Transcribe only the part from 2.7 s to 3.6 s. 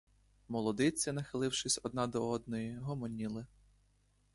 гомоніли.